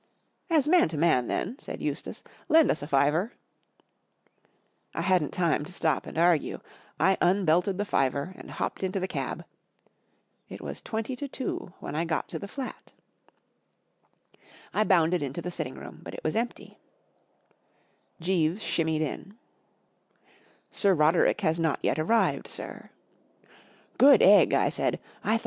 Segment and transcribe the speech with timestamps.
[0.49, 3.33] "As man to man, then," said Eustace," lend 11 s a fiver."
[4.95, 6.59] I hadn't time to stop and argue.
[6.99, 9.45] I un¬ belted the fiver and hopped into the cab.
[10.49, 12.91] It was tweWv dr^fwo w'hen I got to the flat.
[14.73, 14.73] UNIVERSITY OF MICHIGAN 235 P.
[14.73, 14.73] G.
[14.73, 16.79] Wodehouse I bounded into the sitting room* but it was empty.
[18.19, 19.37] Jeeves shimmied in."
[20.71, 22.89] Sir Roderick has not yet arrived* sir/'
[23.47, 24.49] * Good egg!
[24.49, 25.39] ,p I said.' I thought